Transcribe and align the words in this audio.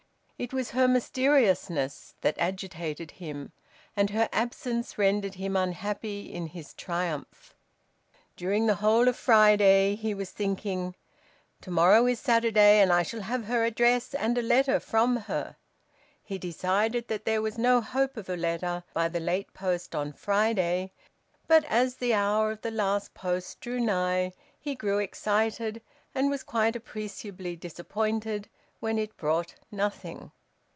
It 0.43 0.53
was 0.53 0.71
her 0.71 0.87
mysteriousness 0.87 2.15
that 2.21 2.39
agitated 2.39 3.11
him, 3.11 3.51
and 3.95 4.09
her 4.09 4.27
absence 4.33 4.97
rendered 4.97 5.35
him 5.35 5.55
unhappy 5.55 6.33
in 6.33 6.47
his 6.47 6.73
triumph. 6.73 7.53
During 8.35 8.65
the 8.65 8.73
whole 8.81 9.07
of 9.07 9.15
Friday 9.15 9.93
he 9.93 10.15
was 10.15 10.31
thinking: 10.31 10.95
"To 11.61 11.69
morrow 11.69 12.07
is 12.07 12.19
Saturday 12.19 12.79
and 12.79 12.91
I 12.91 13.03
shall 13.03 13.21
have 13.21 13.45
her 13.45 13.63
address 13.65 14.15
and 14.15 14.35
a 14.35 14.41
letter 14.41 14.79
from 14.79 15.15
her." 15.17 15.57
He 16.23 16.39
decided 16.39 17.07
that 17.07 17.25
there 17.25 17.43
was 17.43 17.59
no 17.59 17.79
hope 17.79 18.17
of 18.17 18.27
a 18.27 18.35
letter 18.35 18.83
by 18.95 19.09
the 19.09 19.19
last 19.19 19.53
post 19.53 19.93
on 19.93 20.11
Friday, 20.11 20.91
but 21.47 21.65
as 21.65 21.97
the 21.97 22.15
hour 22.15 22.49
of 22.49 22.61
the 22.61 22.71
last 22.71 23.13
post 23.13 23.59
drew 23.61 23.79
nigh 23.79 24.33
he 24.59 24.73
grew 24.73 24.97
excited, 24.97 25.83
and 26.15 26.31
was 26.31 26.41
quite 26.41 26.75
appreciably 26.75 27.55
disappointed 27.55 28.49
when 28.79 28.97
it 28.97 29.15
brought 29.15 29.53
nothing. 29.71 30.31